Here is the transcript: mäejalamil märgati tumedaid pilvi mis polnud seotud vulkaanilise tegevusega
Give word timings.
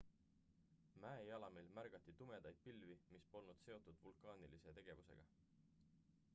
mäejalamil 1.03 1.67
märgati 1.75 2.15
tumedaid 2.21 2.57
pilvi 2.69 2.97
mis 3.17 3.29
polnud 3.35 3.63
seotud 3.67 4.03
vulkaanilise 4.07 4.77
tegevusega 4.81 5.27